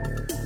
later. 0.00 0.37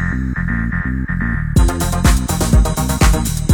thank 0.00 0.36
you 3.40 3.49